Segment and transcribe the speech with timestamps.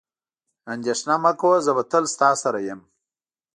[0.73, 2.81] اندېښنه مه کوه، زه به تل ستا سره وم.